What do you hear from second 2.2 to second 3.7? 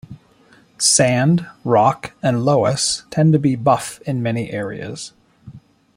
and loess tend to be